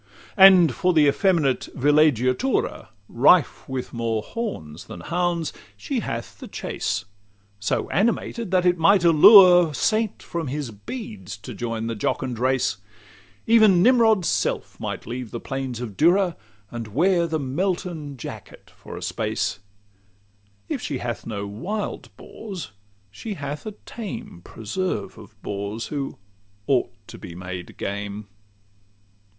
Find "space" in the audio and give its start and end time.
19.03-19.59